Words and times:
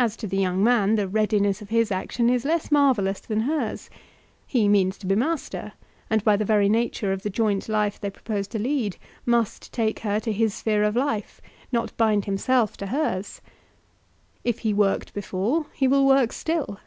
As 0.00 0.16
to 0.16 0.26
the 0.26 0.36
young 0.36 0.64
man, 0.64 0.96
the 0.96 1.06
readiness 1.06 1.62
of 1.62 1.68
his 1.68 1.92
action 1.92 2.28
is 2.28 2.44
less 2.44 2.72
marvellous 2.72 3.20
than 3.20 3.42
hers. 3.42 3.88
He 4.48 4.66
means 4.66 4.98
to 4.98 5.06
be 5.06 5.14
master, 5.14 5.74
and, 6.10 6.24
by 6.24 6.34
the 6.36 6.44
very 6.44 6.68
nature 6.68 7.12
of 7.12 7.22
the 7.22 7.30
joint 7.30 7.68
life 7.68 8.00
they 8.00 8.10
propose 8.10 8.48
to 8.48 8.58
lead, 8.58 8.96
must 9.24 9.72
take 9.72 10.00
her 10.00 10.18
to 10.18 10.32
his 10.32 10.54
sphere 10.54 10.82
of 10.82 10.96
life, 10.96 11.40
not 11.70 11.96
bind 11.96 12.24
himself 12.24 12.76
to 12.78 12.86
hers. 12.88 13.40
If 14.42 14.58
he 14.66 14.74
worked 14.74 15.14
before 15.14 15.66
he 15.72 15.86
will 15.86 16.04
work 16.04 16.32
still. 16.32 16.80